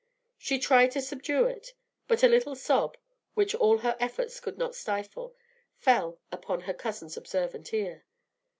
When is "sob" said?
2.55-2.97